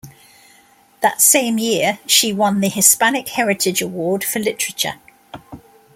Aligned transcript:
That 1.01 1.21
same 1.21 1.59
year, 1.59 1.99
she 2.07 2.33
won 2.33 2.59
the 2.61 2.69
Hispanic 2.69 3.29
Heritage 3.29 3.83
Award 3.83 4.23
for 4.23 4.39
Literature. 4.39 4.95